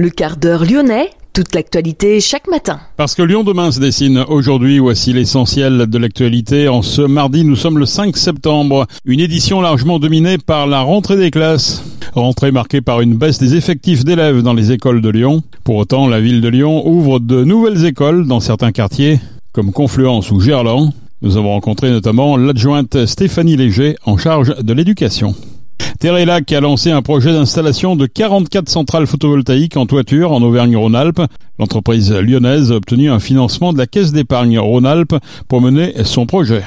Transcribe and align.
Le 0.00 0.08
quart 0.08 0.38
d'heure 0.38 0.64
lyonnais, 0.64 1.10
toute 1.34 1.54
l'actualité 1.54 2.22
chaque 2.22 2.48
matin. 2.48 2.80
Parce 2.96 3.14
que 3.14 3.20
Lyon 3.20 3.44
demain 3.44 3.70
se 3.70 3.80
dessine 3.80 4.24
aujourd'hui, 4.28 4.78
voici 4.78 5.12
l'essentiel 5.12 5.88
de 5.88 5.98
l'actualité. 5.98 6.68
En 6.68 6.80
ce 6.80 7.02
mardi, 7.02 7.44
nous 7.44 7.54
sommes 7.54 7.76
le 7.76 7.84
5 7.84 8.16
septembre. 8.16 8.86
Une 9.04 9.20
édition 9.20 9.60
largement 9.60 9.98
dominée 9.98 10.38
par 10.38 10.66
la 10.66 10.80
rentrée 10.80 11.18
des 11.18 11.30
classes. 11.30 11.84
Rentrée 12.14 12.50
marquée 12.50 12.80
par 12.80 13.02
une 13.02 13.12
baisse 13.12 13.38
des 13.38 13.56
effectifs 13.56 14.02
d'élèves 14.02 14.40
dans 14.40 14.54
les 14.54 14.72
écoles 14.72 15.02
de 15.02 15.10
Lyon. 15.10 15.42
Pour 15.64 15.76
autant, 15.76 16.08
la 16.08 16.22
ville 16.22 16.40
de 16.40 16.48
Lyon 16.48 16.88
ouvre 16.88 17.20
de 17.20 17.44
nouvelles 17.44 17.84
écoles 17.84 18.26
dans 18.26 18.40
certains 18.40 18.72
quartiers, 18.72 19.20
comme 19.52 19.70
Confluence 19.70 20.30
ou 20.30 20.40
Gerland. 20.40 20.94
Nous 21.20 21.36
avons 21.36 21.50
rencontré 21.50 21.90
notamment 21.90 22.38
l'adjointe 22.38 23.04
Stéphanie 23.04 23.58
Léger 23.58 23.96
en 24.06 24.16
charge 24.16 24.56
de 24.62 24.72
l'éducation. 24.72 25.34
Terrelac 25.98 26.52
a 26.52 26.60
lancé 26.60 26.90
un 26.90 27.02
projet 27.02 27.32
d'installation 27.32 27.96
de 27.96 28.06
44 28.06 28.68
centrales 28.68 29.06
photovoltaïques 29.06 29.76
en 29.76 29.86
toiture 29.86 30.32
en 30.32 30.42
Auvergne-Rhône-Alpes. 30.42 31.22
L'entreprise 31.58 32.12
lyonnaise 32.12 32.72
a 32.72 32.76
obtenu 32.76 33.10
un 33.10 33.18
financement 33.18 33.72
de 33.72 33.78
la 33.78 33.86
Caisse 33.86 34.12
d'épargne 34.12 34.58
Rhône-Alpes 34.58 35.16
pour 35.48 35.60
mener 35.60 35.92
son 36.04 36.26
projet. 36.26 36.62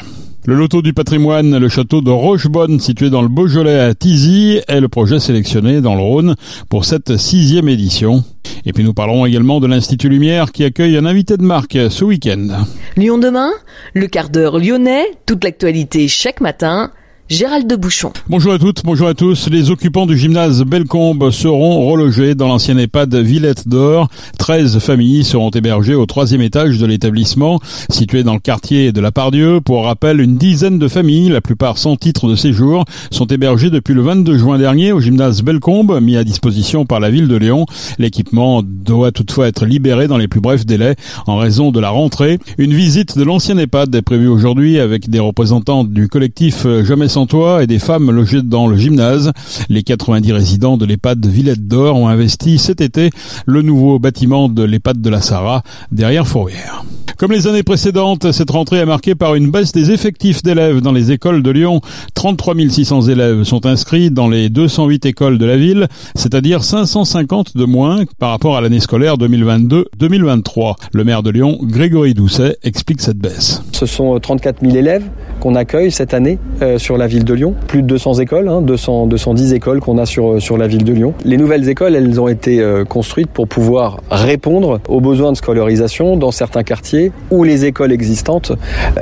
Le 0.45 0.55
loto 0.55 0.81
du 0.81 0.91
patrimoine, 0.91 1.58
le 1.58 1.70
château 1.70 2.02
de 2.02 2.12
Rochebonne, 2.12 2.81
situé 2.81 3.09
dans 3.09 3.22
le 3.22 3.30
Beaujolais 3.30 3.80
à 3.80 3.95
Tizy, 3.95 4.59
est 4.67 4.81
le 4.81 4.89
projet 4.89 5.22
sélectionné 5.22 5.80
dans 5.80 5.95
le 5.95 6.02
Rhône 6.02 6.36
pour 6.67 6.83
cette 6.83 7.16
sixième 7.16 7.70
édition. 7.70 8.25
Et 8.66 8.73
puis 8.73 8.83
nous 8.83 8.94
parlerons 8.94 9.25
également 9.25 9.61
de 9.61 9.67
l'Institut 9.67 10.09
Lumière 10.09 10.52
qui 10.52 10.66
accueille 10.66 10.98
un 10.98 11.05
invité 11.05 11.38
de 11.38 11.44
marque 11.44 11.77
ce 11.89 12.03
week-end. 12.03 12.66
Lyon 12.98 13.17
demain, 13.17 13.52
le 13.94 14.08
quart 14.08 14.30
d'heure 14.30 14.59
lyonnais, 14.59 15.05
toute 15.25 15.45
l'actualité 15.45 16.09
chaque 16.09 16.42
matin 16.42 16.92
Gérald 17.34 17.67
de 17.67 17.76
Bouchon. 17.76 18.14
Bonjour 18.30 18.53
à 18.53 18.59
toutes, 18.59 18.84
bonjour 18.84 19.08
à 19.08 19.16
tous. 19.16 19.50
Les 19.50 19.72
occupants 19.72 20.06
du 20.06 20.16
gymnase 20.16 20.62
Bellecombe 20.62 21.31
seront 21.31 21.89
relogés 21.89 22.36
dans 22.36 22.48
l'ancien 22.48 22.78
EHPAD 22.78 23.16
Villette 23.16 23.67
d'Or. 23.67 24.08
13 24.38 24.78
familles 24.78 25.23
seront 25.23 25.50
hébergées 25.50 25.95
au 25.95 26.06
troisième 26.06 26.42
étage 26.42 26.78
de 26.78 26.86
l'établissement, 26.86 27.59
situé 27.89 28.22
dans 28.22 28.36
le 28.36 28.39
quartier 28.39 28.92
de 28.92 29.02
la 29.02 29.11
Pardieu. 29.11 29.61
Pour 29.61 29.86
rappel, 29.86 30.22
une 30.22 30.38
dizaine 30.38 30.78
de 30.78 30.88
familles, 30.88 31.30
la 31.30 31.42
plupart 31.42 31.80
sans 31.80 31.95
titre 31.95 32.28
de 32.28 32.36
séjour, 32.36 32.86
sont 33.09 33.26
hébergées 33.26 33.72
depuis 33.72 33.95
le 33.95 34.04
22 34.04 34.38
juin 34.38 34.59
dernier 34.59 34.92
au 34.92 35.00
gymnase 35.00 35.42
Bellecombe, 35.42 36.00
mis 36.04 36.17
à 36.17 36.23
disposition 36.23 36.86
par 36.86 37.00
la 37.00 37.09
ville 37.09 37.28
de 37.28 37.36
Lyon. 37.36 37.66
L'équipement 37.98 38.61
doit 38.64 39.11
toutefois 39.11 39.48
être 39.48 39.66
libéré 39.66 40.08
dans 40.08 40.17
les 40.17 40.28
plus 40.28 40.39
brefs 40.39 40.67
délais 40.67 40.98
en 41.26 41.38
raison 41.38 41.72
de 41.72 41.80
la 41.80 41.89
rentrée. 41.89 42.38
Une 42.59 42.76
visite 42.76 43.17
de 43.17 43.23
l'ancien 43.23 43.58
EHPAD 43.58 43.95
est 43.95 44.04
prévue 44.04 44.28
aujourd'hui 44.28 44.78
avec 44.78 45.09
des 45.09 45.20
représentants 45.20 45.84
du 45.84 46.09
collectif 46.09 46.67
Jamais 46.84 47.08
sans 47.08 47.22
et 47.61 47.67
des 47.67 47.79
femmes 47.79 48.11
logées 48.11 48.41
dans 48.41 48.67
le 48.67 48.77
gymnase. 48.77 49.31
Les 49.69 49.83
90 49.83 50.31
résidents 50.33 50.77
de 50.77 50.85
l'EHPAD 50.85 51.25
Villette 51.25 51.67
d'Or 51.67 51.95
ont 51.95 52.07
investi 52.07 52.59
cet 52.59 52.81
été 52.81 53.09
le 53.45 53.61
nouveau 53.61 53.99
bâtiment 53.99 54.49
de 54.49 54.63
l'EHPAD 54.63 55.02
de 55.02 55.09
la 55.09 55.21
Sarah 55.21 55.63
derrière 55.91 56.27
Fourrière. 56.27 56.83
Comme 57.17 57.31
les 57.31 57.47
années 57.47 57.64
précédentes, 57.64 58.31
cette 58.31 58.50
rentrée 58.50 58.78
est 58.78 58.86
marquée 58.86 59.14
par 59.14 59.36
une 59.36 59.52
baisse 59.52 59.72
des 59.72 59.92
effectifs 59.92 60.42
d'élèves 60.42 60.81
dans 60.81 60.92
les 60.92 61.11
écoles 61.11 61.44
de 61.44 61.52
Lyon. 61.52 61.80
33 62.16 62.55
600 62.70 63.03
élèves 63.03 63.44
sont 63.44 63.66
inscrits 63.66 64.09
dans 64.09 64.28
les 64.28 64.50
208 64.50 65.05
écoles 65.05 65.38
de 65.38 65.45
la 65.45 65.55
ville, 65.55 65.88
c'est-à-dire 66.16 66.64
550 66.64 67.55
de 67.55 67.66
moins 67.66 68.03
par 68.17 68.31
rapport 68.31 68.58
à 68.58 68.61
l'année 68.61 68.80
scolaire 68.80 69.17
2022-2023. 69.17 70.76
Le 70.92 71.04
maire 71.04 71.21
de 71.21 71.30
Lyon, 71.30 71.60
Grégory 71.61 72.15
Doucet, 72.15 72.58
explique 72.64 73.02
cette 73.02 73.17
baisse. 73.17 73.61
Ce 73.73 73.86
sont 73.86 74.20
34 74.20 74.61
000 74.61 74.76
élèves 74.76 75.04
qu'on 75.39 75.55
accueille 75.55 75.92
cette 75.92 76.14
année 76.14 76.39
euh, 76.61 76.80
sur 76.80 76.98
la 76.98 77.05
ville 77.05 77.26
de 77.26 77.33
Lyon. 77.33 77.54
Plus 77.67 77.83
de 77.83 77.87
200 77.87 78.16
écoles, 78.16 78.48
hein, 78.48 78.61
200, 78.61 79.08
210 79.08 79.54
écoles 79.54 79.82
qu'on 79.82 79.98
a 79.98 80.05
sur, 80.05 80.42
sur 80.42 80.58
la 80.58 80.67
ville 80.67 80.83
de 80.83 80.93
Lyon. 80.93 81.14
Les 81.26 81.37
nouvelles 81.37 81.70
écoles, 81.70 81.95
elles 81.95 82.20
ont 82.20 82.27
été 82.27 82.60
euh, 82.60 82.86
construites 82.86 83.30
pour 83.30 83.48
pouvoir 83.48 83.98
répondre 84.10 84.80
aux 84.87 85.02
besoins 85.02 85.32
de 85.32 85.37
scolarisation 85.37 86.17
dans 86.17 86.32
certains 86.32 86.64
quartiers 86.64 87.02
où 87.31 87.43
les 87.43 87.65
écoles 87.65 87.91
existantes 87.91 88.53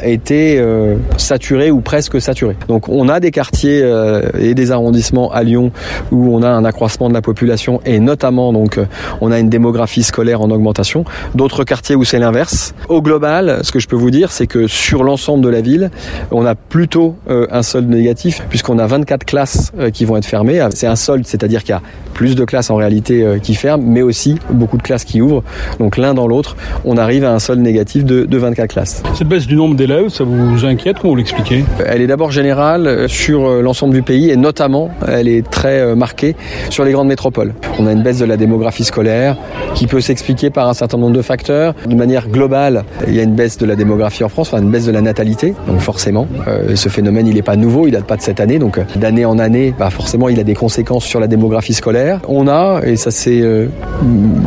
étaient 0.02 0.58
euh, 0.60 0.96
saturées 1.18 1.72
ou 1.72 1.82
presque 1.82 2.22
saturées. 2.22 2.58
Donc 2.68 2.90
on 2.90 3.10
a 3.10 3.20
des 3.20 3.32
quartiers 3.32 3.82
euh, 3.84 4.30
et 4.40 4.54
des 4.54 4.72
arrondissements 4.72 5.32
à 5.32 5.44
Lyon 5.44 5.72
où 6.12 6.36
on 6.36 6.44
a 6.44 6.50
un 6.50 6.66
accroissement 6.66 7.10
de 7.10 7.14
la 7.14 7.22
population 7.22 7.82
et 7.86 8.00
notamment 8.00 8.54
donc 8.54 8.80
on 9.22 9.32
a 9.32 9.40
une 9.40 9.50
démographie 9.50 10.04
scolaire 10.04 10.42
en 10.42 10.50
augmentation. 10.52 11.06
D'autres 11.36 11.64
quartiers 11.64 11.96
où 11.96 12.04
c'est 12.04 12.20
l'inverse. 12.20 12.74
Au 12.90 13.02
global, 13.02 13.60
ce 13.64 13.72
que 13.72 13.80
je 13.80 13.88
peux 13.88 13.96
vous 13.96 14.12
dire, 14.12 14.32
c'est 14.32 14.48
que 14.48 14.68
sur 14.68 15.04
l'ensemble 15.04 15.44
de 15.44 15.50
la 15.50 15.62
ville, 15.62 15.92
on 16.32 16.46
a 16.46 16.56
plutôt 16.56 17.16
euh, 17.30 17.48
un 17.52 17.64
solde 17.64 17.90
négatif 17.90 18.44
puisqu'on 18.50 18.80
a 18.80 18.88
24 18.88 19.26
classes 19.26 19.72
euh, 19.78 19.90
qui 19.90 20.06
vont 20.06 20.18
être 20.18 20.26
fermées. 20.26 20.66
C'est 20.74 20.88
un 20.88 20.96
solde, 20.96 21.26
c'est-à-dire 21.26 21.64
qu'il 21.64 21.72
y 21.72 21.78
a 21.78 21.82
plus 22.14 22.36
de 22.36 22.46
classes 22.46 22.70
en 22.70 22.76
réalité 22.76 23.24
euh, 23.24 23.40
qui 23.40 23.56
ferment, 23.56 23.84
mais 23.86 24.02
aussi 24.02 24.38
beaucoup 24.50 24.78
de 24.78 24.84
classes 24.84 25.06
qui 25.06 25.22
ouvrent. 25.22 25.44
Donc 25.80 25.98
l'un 25.98 26.14
dans 26.14 26.28
l'autre, 26.28 26.56
on 26.86 26.98
arrive 26.98 27.24
à 27.24 27.34
un 27.34 27.40
solde 27.40 27.62
négatif 27.62 27.82
de, 28.00 28.26
de 28.26 28.38
24 28.38 28.70
classes. 28.70 29.04
Cette 29.14 29.28
baisse 29.28 29.48
du 29.48 29.56
nombre 29.56 29.76
d'élèves, 29.76 30.10
ça 30.10 30.24
vous 30.24 30.66
inquiète 30.66 30.98
Comment 31.00 31.14
vous 31.14 31.18
l'expliquez 31.18 31.64
Elle 31.86 32.02
est 32.02 32.08
d'abord 32.08 32.32
générale 32.32 33.08
sur 33.10 33.62
l'ensemble 33.62 33.94
du 33.94 34.02
pays 34.02 34.30
et 34.30 34.36
notamment, 34.36 34.90
elle 35.08 35.28
est 35.28 35.48
très 35.50 35.96
marquée 35.96 36.36
sur 36.70 36.84
les 36.84 36.92
grandes 36.92 37.08
métropoles. 37.08 37.54
On 37.80 37.88
a 37.88 37.92
une 37.92 38.04
baisse 38.04 38.20
de 38.20 38.26
la 38.26 38.38
démographie 38.38 38.84
scolaire 38.84 39.38
qui 39.76 39.88
peut 39.88 40.02
s'expliquer 40.02 40.50
par 40.50 40.68
un 40.68 40.74
certain 40.74 40.98
nombre 40.98 41.16
de 41.16 41.22
facteurs. 41.22 41.74
De 41.86 41.96
manière 41.96 42.28
globale, 42.28 42.84
il 43.08 43.16
y 43.16 43.20
a 43.20 43.24
une 43.24 43.36
baisse 43.36 43.58
de 43.58 43.66
la 43.66 43.76
démographie 43.76 44.24
en 44.24 44.30
France, 44.30 44.50
enfin 44.52 44.62
une 44.62 44.72
baisse 44.72 44.86
de 44.86 44.92
la 44.92 45.02
natalité, 45.02 45.54
donc 45.68 45.80
forcément, 45.80 46.28
euh, 46.48 46.76
ce 46.76 46.90
phénomène 46.90 47.28
il 47.28 47.36
n'est 47.36 47.42
pas 47.42 47.56
nouveau, 47.56 47.88
il 47.88 47.92
date 47.92 48.06
pas 48.06 48.18
de 48.18 48.22
cette 48.22 48.40
année, 48.40 48.60
donc 48.60 48.80
d'année 48.96 49.26
en 49.26 49.40
année, 49.40 49.74
bah 49.78 49.90
forcément 49.90 50.30
il 50.30 50.40
a 50.40 50.44
des 50.44 50.56
conséquences 50.56 51.06
sur 51.06 51.20
la 51.20 51.28
démographie 51.28 51.74
scolaire. 51.74 52.20
On 52.28 52.48
a, 52.48 52.82
et 52.84 52.96
ça 52.96 53.12
s'est 53.12 53.42
euh, 53.42 53.68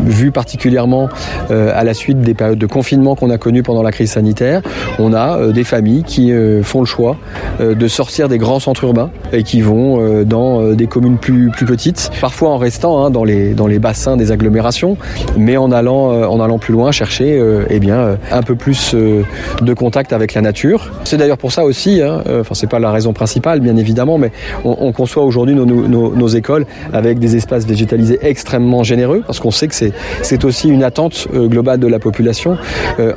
vu 0.06 0.30
particulièrement 0.30 1.08
euh, 1.50 1.72
à 1.74 1.84
la 1.84 1.94
suite 1.94 2.20
des 2.20 2.34
périodes 2.34 2.58
de 2.58 2.66
confinement 2.66 3.14
qu'on 3.14 3.30
a 3.30 3.33
pendant 3.62 3.82
la 3.82 3.92
crise 3.92 4.12
sanitaire, 4.12 4.62
on 4.98 5.12
a 5.12 5.38
euh, 5.38 5.52
des 5.52 5.64
familles 5.64 6.02
qui 6.02 6.32
euh, 6.32 6.62
font 6.62 6.80
le 6.80 6.86
choix 6.86 7.16
euh, 7.60 7.74
de 7.74 7.88
sortir 7.88 8.28
des 8.28 8.38
grands 8.38 8.60
centres 8.60 8.84
urbains 8.84 9.10
et 9.32 9.42
qui 9.42 9.60
vont 9.60 10.24
dans 10.24 10.72
des 10.72 10.86
communes 10.86 11.18
plus, 11.18 11.50
petites, 11.50 12.10
parfois 12.20 12.50
en 12.50 12.56
restant 12.56 13.04
hein, 13.04 13.10
dans, 13.10 13.24
les, 13.24 13.78
bassins 13.78 14.16
des 14.16 14.32
agglomérations, 14.32 14.96
mais 15.36 15.56
en 15.56 15.72
allant, 15.72 16.10
en 16.28 16.40
allant 16.40 16.58
plus 16.58 16.72
loin 16.72 16.92
chercher 16.92 17.40
eh 17.68 17.80
bien, 17.80 18.16
un 18.30 18.42
peu 18.42 18.54
plus 18.54 18.94
de 18.94 19.74
contact 19.74 20.12
avec 20.12 20.34
la 20.34 20.40
nature. 20.40 20.92
C'est 21.04 21.16
d'ailleurs 21.16 21.38
pour 21.38 21.52
ça 21.52 21.64
aussi, 21.64 22.00
hein, 22.00 22.22
enfin 22.40 22.54
c'est 22.54 22.68
pas 22.68 22.78
la 22.78 22.92
raison 22.92 23.12
principale 23.12 23.60
bien 23.60 23.76
évidemment, 23.76 24.18
mais 24.18 24.30
on, 24.64 24.76
on 24.80 24.92
conçoit 24.92 25.24
aujourd'hui 25.24 25.54
nos, 25.54 26.28
écoles 26.28 26.66
avec 26.92 27.18
des 27.18 27.36
espaces 27.36 27.66
végétalisés 27.66 28.18
extrêmement 28.22 28.82
généreux, 28.82 29.22
parce 29.26 29.40
qu'on 29.40 29.50
sait 29.50 29.68
que 29.68 29.74
c'est 29.74 30.44
aussi 30.44 30.68
une 30.68 30.84
attente 30.84 31.28
globale 31.32 31.80
de 31.80 31.88
la 31.88 31.98
population, 31.98 32.56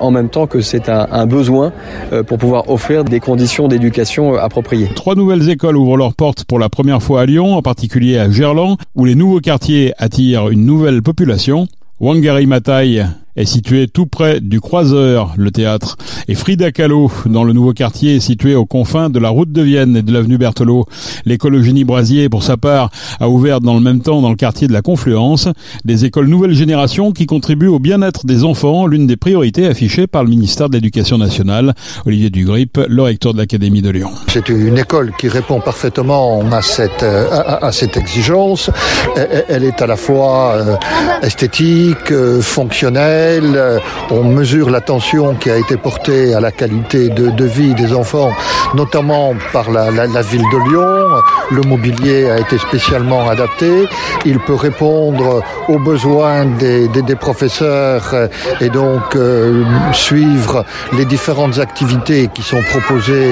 en 0.07 0.11
même 0.11 0.29
temps 0.29 0.47
que 0.47 0.61
c'est 0.61 0.89
un, 0.89 1.25
besoin 1.25 1.73
euh, 2.13 2.23
pour 2.23 2.37
pouvoir 2.37 2.69
offrir 2.69 3.03
des 3.03 3.19
conditions 3.19 3.67
d'éducation 3.67 4.35
euh, 4.35 4.39
appropriées. 4.39 4.89
Trois 4.95 5.15
nouvelles 5.15 5.49
écoles 5.49 5.75
ouvrent 5.77 5.97
leurs 5.97 6.13
portes 6.13 6.45
pour 6.45 6.59
la 6.59 6.69
première 6.69 7.03
fois 7.03 7.21
à 7.21 7.25
Lyon, 7.25 7.55
en 7.55 7.61
particulier 7.61 8.17
à 8.17 8.31
Gerland, 8.31 8.77
où 8.95 9.05
les 9.05 9.15
nouveaux 9.15 9.41
quartiers 9.41 9.93
attirent 9.97 10.49
une 10.49 10.65
nouvelle 10.65 11.01
population. 11.01 11.67
Wangari 11.99 12.47
Matai 12.47 13.03
est 13.37 13.45
situé 13.45 13.87
tout 13.87 14.07
près 14.07 14.41
du 14.41 14.59
Croiseur, 14.59 15.33
le 15.37 15.51
théâtre, 15.51 15.95
et 16.27 16.35
Frida 16.35 16.71
Kahlo, 16.71 17.11
dans 17.25 17.43
le 17.43 17.53
nouveau 17.53 17.71
quartier, 17.73 18.15
est 18.17 18.19
situé 18.19 18.55
aux 18.55 18.65
confins 18.65 19.09
de 19.09 19.19
la 19.19 19.29
route 19.29 19.51
de 19.51 19.61
Vienne 19.61 19.95
et 19.95 20.01
de 20.01 20.11
l'avenue 20.11 20.37
Berthelot. 20.37 20.85
L'école 21.25 21.55
Eugénie 21.55 21.85
Brasier, 21.85 22.27
pour 22.27 22.43
sa 22.43 22.57
part, 22.57 22.89
a 23.19 23.29
ouvert 23.29 23.61
dans 23.61 23.75
le 23.75 23.79
même 23.81 24.01
temps 24.01 24.21
dans 24.21 24.29
le 24.29 24.35
quartier 24.35 24.67
de 24.67 24.73
la 24.73 24.81
Confluence 24.81 25.47
des 25.85 26.05
écoles 26.05 26.27
nouvelle 26.27 26.53
génération 26.53 27.11
qui 27.11 27.25
contribuent 27.25 27.67
au 27.67 27.79
bien-être 27.79 28.25
des 28.25 28.43
enfants, 28.43 28.87
l'une 28.87 29.07
des 29.07 29.17
priorités 29.17 29.67
affichées 29.67 30.07
par 30.07 30.23
le 30.23 30.29
ministère 30.29 30.67
de 30.69 30.73
l'Éducation 30.73 31.17
nationale. 31.17 31.73
Olivier 32.05 32.29
Dugrip, 32.29 32.79
le 32.87 33.01
recteur 33.03 33.33
de 33.33 33.37
l'Académie 33.37 33.81
de 33.81 33.89
Lyon. 33.89 34.09
C'est 34.27 34.49
une 34.49 34.77
école 34.77 35.13
qui 35.17 35.29
répond 35.29 35.61
parfaitement 35.61 36.41
à 36.51 36.61
cette, 36.61 37.03
à, 37.03 37.65
à 37.65 37.71
cette 37.71 37.97
exigence. 37.97 38.69
Elle, 39.15 39.45
elle 39.47 39.63
est 39.63 39.81
à 39.81 39.87
la 39.87 39.95
fois 39.95 40.53
euh, 40.55 40.75
esthétique, 41.21 42.11
euh, 42.11 42.41
fonctionnelle. 42.41 43.26
Euh, 43.27 43.79
On 44.09 44.23
mesure 44.23 44.69
l'attention 44.69 45.35
qui 45.35 45.49
a 45.49 45.57
été 45.57 45.75
portée 45.75 46.33
à 46.33 46.39
la 46.39 46.51
qualité 46.51 47.09
de, 47.09 47.45
vie 47.45 47.73
des 47.73 47.93
enfants, 47.93 48.31
notamment 48.73 49.33
par 49.51 49.69
la, 49.69 50.21
ville 50.21 50.47
de 50.53 50.69
Lyon. 50.69 51.21
Le 51.51 51.61
mobilier 51.61 52.29
a 52.29 52.39
été 52.39 52.57
spécialement 52.57 53.27
adapté. 53.27 53.85
Il 54.25 54.39
peut 54.39 54.55
répondre 54.55 55.41
aux 55.67 55.79
besoins 55.79 56.45
des, 56.45 57.15
professeurs 57.19 58.11
euh, 58.13 58.27
et 58.61 58.69
donc 58.69 59.15
euh, 59.15 59.63
suivre 59.91 60.63
les 60.97 61.05
différentes 61.05 61.59
activités 61.59 62.29
qui 62.33 62.43
sont 62.43 62.61
proposées 62.69 63.31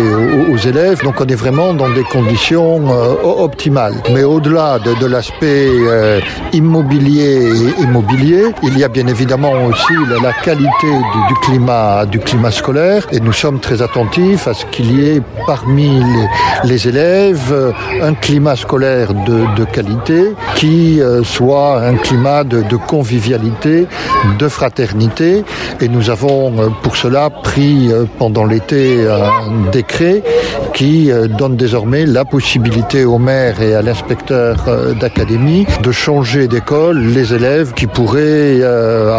aux, 0.52 0.58
élèves. 0.58 1.02
Donc 1.04 1.22
on 1.22 1.28
est 1.28 1.42
vraiment 1.46 1.74
dans 1.74 1.90
des 1.90 2.04
conditions 2.04 2.90
optimales. 3.24 3.96
Mais 4.14 4.24
au-delà 4.24 4.80
de, 4.80 5.06
l'aspect 5.06 5.70
immobilier 6.52 7.36
et 7.78 7.82
immobilier, 7.84 8.44
il 8.64 8.78
y 8.78 8.84
a 8.84 8.90
bien 8.90 9.08
évidemment 9.08 9.54
aussi 9.70 9.85
la 9.94 10.34
qualité 10.34 10.88
du, 11.28 11.34
climat, 11.44 12.06
du 12.06 12.20
climat 12.20 12.50
scolaire 12.50 13.06
et 13.12 13.20
nous 13.20 13.34
sommes 13.34 13.60
très 13.60 13.82
attentifs 13.82 14.48
à 14.48 14.54
ce 14.54 14.66
qu'il 14.66 15.00
y 15.00 15.10
ait 15.10 15.22
parmi 15.46 16.02
les, 16.64 16.88
élèves 16.88 17.74
un 18.02 18.14
climat 18.16 18.56
scolaire 18.56 19.14
de, 19.14 19.64
qualité 19.66 20.34
qui 20.56 21.02
euh, 21.02 21.24
soit 21.24 21.82
un 21.82 21.96
climat 21.96 22.44
de, 22.44 22.64
de, 22.64 22.76
convivialité, 22.76 23.88
de 24.40 24.48
fraternité 24.48 25.44
et 25.82 25.88
nous 25.88 26.10
avons 26.10 26.60
euh, 26.60 26.70
pour 26.82 26.96
cela 26.96 27.30
pris 27.30 27.92
euh, 27.92 28.06
pendant 28.18 28.46
l'été 28.46 29.08
un 29.08 29.70
décret 29.72 30.24
qui 30.76 31.10
euh, 31.10 31.28
donne 31.28 31.56
désormais 31.56 32.06
la 32.06 32.26
possibilité 32.26 33.06
au 33.06 33.18
maire 33.18 33.62
et 33.62 33.74
à 33.74 33.82
l'inspecteur 33.82 34.66
euh, 34.68 34.94
d'académie 34.94 35.66
de 35.82 35.92
changer 35.92 36.50
d'école 36.50 37.00
les 37.00 37.34
élèves 37.34 37.74
qui 37.74 37.88
pourraient 37.88 38.60
euh, 38.62 39.18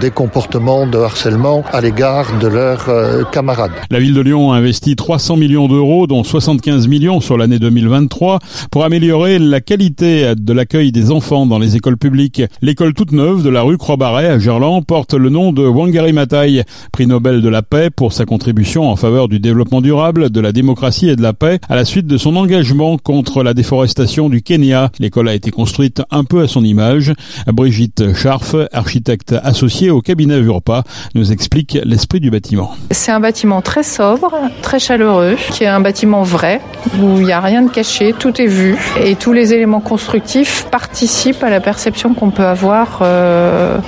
des 0.00 0.10
comportements 0.10 0.86
de 0.86 0.98
harcèlement 0.98 1.64
à 1.72 1.80
l'égard 1.80 2.38
de 2.38 2.48
leurs 2.48 3.30
camarades. 3.30 3.72
La 3.90 4.00
ville 4.00 4.14
de 4.14 4.20
Lyon 4.20 4.52
a 4.52 4.56
investi 4.56 4.96
300 4.96 5.36
millions 5.36 5.68
d'euros, 5.68 6.06
dont 6.06 6.24
75 6.24 6.88
millions 6.88 7.20
sur 7.20 7.36
l'année 7.36 7.58
2023, 7.58 8.38
pour 8.70 8.84
améliorer 8.84 9.38
la 9.38 9.60
qualité 9.60 10.34
de 10.36 10.52
l'accueil 10.52 10.92
des 10.92 11.10
enfants 11.10 11.46
dans 11.46 11.58
les 11.58 11.76
écoles 11.76 11.96
publiques. 11.96 12.42
L'école 12.62 12.94
toute 12.94 13.12
neuve 13.12 13.42
de 13.42 13.50
la 13.50 13.62
rue 13.62 13.78
Croix-Barret 13.78 14.26
à 14.26 14.38
Gerland 14.38 14.84
porte 14.84 15.14
le 15.14 15.28
nom 15.28 15.52
de 15.52 15.64
Wangari 15.64 16.12
Maathai, 16.12 16.64
prix 16.92 17.06
Nobel 17.06 17.42
de 17.42 17.48
la 17.48 17.62
paix 17.62 17.90
pour 17.90 18.12
sa 18.12 18.24
contribution 18.24 18.90
en 18.90 18.96
faveur 18.96 19.28
du 19.28 19.40
développement 19.40 19.80
durable, 19.80 20.30
de 20.30 20.40
la 20.40 20.52
démocratie 20.52 21.08
et 21.08 21.16
de 21.16 21.22
la 21.22 21.32
paix 21.32 21.58
à 21.68 21.76
la 21.76 21.84
suite 21.84 22.06
de 22.06 22.16
son 22.16 22.36
engagement 22.36 22.98
contre 22.98 23.42
la 23.42 23.54
déforestation 23.54 24.28
du 24.28 24.42
Kenya. 24.42 24.90
L'école 24.98 25.28
a 25.28 25.34
été 25.34 25.50
construite 25.50 26.02
un 26.10 26.24
peu 26.24 26.42
à 26.42 26.48
son 26.48 26.64
image. 26.64 27.12
Brigitte 27.46 28.14
Scharf, 28.14 28.56
architecte 28.72 29.34
associée 29.42 29.83
au 29.90 30.00
cabinet 30.00 30.38
Urpa, 30.38 30.84
nous 31.14 31.32
explique 31.32 31.78
l'esprit 31.84 32.20
du 32.20 32.30
bâtiment. 32.30 32.74
C'est 32.90 33.12
un 33.12 33.20
bâtiment 33.20 33.62
très 33.62 33.82
sobre, 33.82 34.34
très 34.62 34.78
chaleureux, 34.78 35.36
qui 35.50 35.64
est 35.64 35.68
un 35.68 35.80
bâtiment 35.80 36.22
vrai, 36.22 36.60
où 37.00 37.18
il 37.18 37.26
n'y 37.26 37.32
a 37.32 37.40
rien 37.40 37.62
de 37.62 37.70
caché, 37.70 38.14
tout 38.18 38.40
est 38.40 38.46
vu, 38.46 38.76
et 39.02 39.16
tous 39.16 39.32
les 39.32 39.52
éléments 39.52 39.80
constructifs 39.80 40.66
participent 40.70 41.42
à 41.42 41.50
la 41.50 41.60
perception 41.60 42.14
qu'on 42.14 42.30
peut 42.30 42.46
avoir 42.46 43.00
euh, 43.02 43.78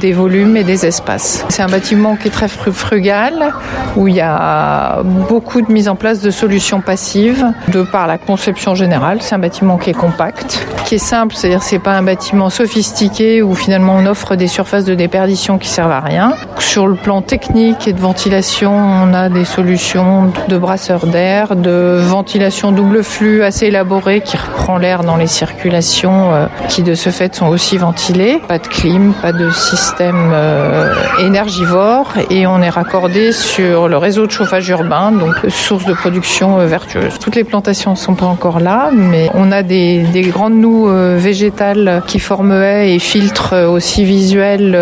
des 0.00 0.12
volumes 0.12 0.56
et 0.56 0.64
des 0.64 0.86
espaces. 0.86 1.44
C'est 1.48 1.62
un 1.62 1.68
bâtiment 1.68 2.16
qui 2.16 2.28
est 2.28 2.30
très 2.30 2.48
frugal, 2.48 3.52
où 3.96 4.08
il 4.08 4.14
y 4.14 4.20
a 4.20 5.02
beaucoup 5.28 5.62
de 5.62 5.72
mise 5.72 5.88
en 5.88 5.96
place 5.96 6.20
de 6.20 6.30
solutions 6.30 6.80
passives, 6.80 7.46
de 7.68 7.82
par 7.82 8.06
la 8.06 8.18
conception 8.18 8.74
générale. 8.74 9.18
C'est 9.20 9.34
un 9.34 9.38
bâtiment 9.38 9.78
qui 9.78 9.90
est 9.90 9.94
compact, 9.94 10.66
qui 10.84 10.96
est 10.96 10.98
simple, 10.98 11.34
c'est-à-dire 11.34 11.62
c'est 11.62 11.78
pas 11.78 11.92
un 11.92 12.02
bâtiment 12.02 12.50
sophistiqué 12.50 13.42
où 13.42 13.54
finalement 13.54 13.96
on 13.96 14.06
offre 14.06 14.36
des 14.36 14.48
surfaces 14.48 14.84
de 14.84 14.94
déperdition 14.94 15.45
qui 15.58 15.68
servent 15.68 15.92
à 15.92 16.00
rien. 16.00 16.34
Sur 16.58 16.86
le 16.86 16.94
plan 16.94 17.22
technique 17.22 17.86
et 17.88 17.92
de 17.92 18.00
ventilation, 18.00 18.72
on 18.72 19.14
a 19.14 19.28
des 19.28 19.44
solutions 19.44 20.32
de 20.48 20.58
brasseurs 20.58 21.06
d'air, 21.06 21.56
de 21.56 21.98
ventilation 22.00 22.72
double 22.72 23.02
flux 23.02 23.42
assez 23.42 23.66
élaborée 23.66 24.20
qui 24.20 24.36
reprend 24.36 24.78
l'air 24.78 25.04
dans 25.04 25.16
les 25.16 25.26
circulations 25.26 26.34
euh, 26.34 26.46
qui 26.68 26.82
de 26.82 26.94
ce 26.94 27.10
fait 27.10 27.34
sont 27.34 27.46
aussi 27.46 27.76
ventilées. 27.78 28.40
Pas 28.48 28.58
de 28.58 28.66
clim, 28.66 29.12
pas 29.22 29.32
de 29.32 29.50
système 29.50 30.30
euh, 30.32 30.92
énergivore 31.20 32.12
et 32.30 32.46
on 32.46 32.60
est 32.60 32.70
raccordé 32.70 33.32
sur 33.32 33.88
le 33.88 33.96
réseau 33.96 34.26
de 34.26 34.32
chauffage 34.32 34.68
urbain, 34.68 35.12
donc 35.12 35.34
source 35.48 35.84
de 35.84 35.94
production 35.94 36.58
euh, 36.58 36.66
vertueuse. 36.66 37.18
Toutes 37.20 37.36
les 37.36 37.44
plantations 37.44 37.92
ne 37.92 37.96
sont 37.96 38.14
pas 38.14 38.26
encore 38.26 38.60
là, 38.60 38.90
mais 38.92 39.30
on 39.34 39.52
a 39.52 39.62
des, 39.62 40.02
des 40.02 40.22
grandes 40.22 40.56
noues 40.56 40.88
végétales 41.16 42.02
qui 42.06 42.18
forment 42.18 42.52
haies 42.52 42.94
et 42.94 42.98
filtres 42.98 43.52
euh, 43.52 43.68
aussi 43.68 44.04
visuels 44.04 44.72